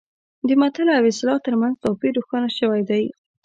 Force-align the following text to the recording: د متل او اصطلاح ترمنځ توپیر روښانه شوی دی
د 0.47 0.49
متل 0.61 0.87
او 0.97 1.03
اصطلاح 1.11 1.39
ترمنځ 1.45 1.73
توپیر 1.83 2.11
روښانه 2.17 2.49
شوی 2.57 2.81
دی 2.89 3.03